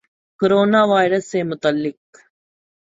corona 0.39 0.81
virus 0.91 1.23
سے 1.31 1.39
متعلق 1.51 1.99